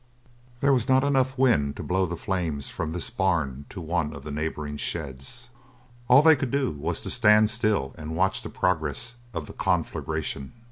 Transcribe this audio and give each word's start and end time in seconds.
There 0.61 0.73
was 0.73 0.89
not 0.89 1.03
enough 1.03 1.37
wind 1.37 1.75
to 1.75 1.83
blow 1.83 2.07
the 2.07 2.15
flames 2.17 2.69
from 2.69 2.91
this 2.91 3.11
barn 3.11 3.65
to 3.69 3.79
one 3.79 4.13
of 4.15 4.23
the 4.23 4.31
neighbouring 4.31 4.77
sheds; 4.77 5.51
all 6.07 6.23
they 6.23 6.35
could 6.35 6.49
do 6.49 6.71
was 6.71 7.03
to 7.03 7.11
stand 7.11 7.51
still 7.51 7.93
and 7.99 8.15
watch 8.15 8.41
the 8.41 8.49
progress 8.49 9.13
of 9.31 9.45
the 9.45 9.53
conflagration. 9.53 10.53